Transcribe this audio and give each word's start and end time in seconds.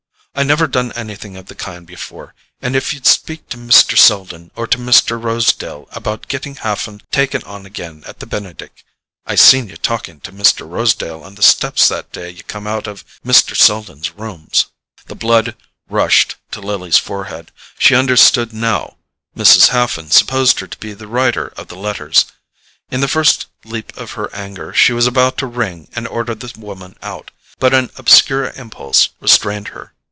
I 0.33 0.43
never 0.43 0.65
done 0.65 0.93
anythin' 0.93 1.35
of 1.35 1.47
the 1.47 1.55
kind 1.55 1.85
before, 1.85 2.33
and 2.61 2.73
if 2.73 2.93
you'd 2.93 3.05
speak 3.05 3.49
to 3.49 3.57
Mr. 3.57 3.97
Selden 3.97 4.49
or 4.55 4.65
to 4.65 4.77
Mr. 4.77 5.21
Rosedale 5.21 5.89
about 5.91 6.29
getting 6.29 6.55
Haffen 6.55 7.01
taken 7.11 7.43
on 7.43 7.65
again 7.65 8.03
at 8.07 8.21
the 8.21 8.25
Benedick—I 8.25 9.35
seen 9.35 9.67
you 9.67 9.75
talking 9.75 10.21
to 10.21 10.31
Mr. 10.31 10.67
Rosedale 10.67 11.19
on 11.21 11.35
the 11.35 11.43
steps 11.43 11.89
that 11.89 12.13
day 12.13 12.29
you 12.29 12.43
come 12.43 12.65
out 12.65 12.87
of 12.87 13.03
Mr. 13.25 13.57
Selden's 13.57 14.11
rooms——" 14.13 14.67
The 15.05 15.15
blood 15.15 15.53
rushed 15.89 16.37
to 16.51 16.61
Lily's 16.61 16.97
forehead. 16.97 17.51
She 17.77 17.93
understood 17.93 18.53
now—Mrs. 18.53 19.67
Haffen 19.71 20.11
supposed 20.11 20.61
her 20.61 20.67
to 20.67 20.77
be 20.77 20.93
the 20.93 21.09
writer 21.09 21.47
of 21.57 21.67
the 21.67 21.75
letters. 21.75 22.23
In 22.89 23.01
the 23.01 23.09
first 23.09 23.47
leap 23.65 23.91
of 23.97 24.11
her 24.11 24.33
anger 24.33 24.73
she 24.73 24.93
was 24.93 25.05
about 25.07 25.37
to 25.39 25.45
ring 25.45 25.89
and 25.93 26.07
order 26.07 26.33
the 26.33 26.57
woman 26.57 26.95
out; 27.01 27.31
but 27.59 27.73
an 27.73 27.89
obscure 27.97 28.51
impulse 28.55 29.09
restrained 29.19 29.67
her. 29.67 29.91